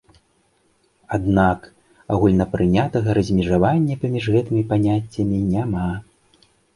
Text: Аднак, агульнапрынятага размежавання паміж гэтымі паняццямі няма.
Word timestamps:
Аднак, 1.17 1.59
агульнапрынятага 2.15 3.15
размежавання 3.17 3.99
паміж 4.07 4.25
гэтымі 4.37 4.63
паняццямі 4.73 5.37
няма. 5.53 5.85